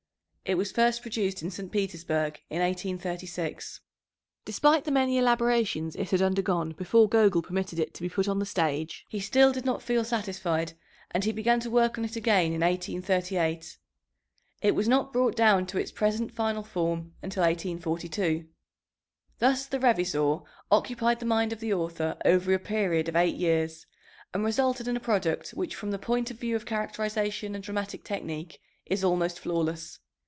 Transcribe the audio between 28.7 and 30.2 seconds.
is almost flawless.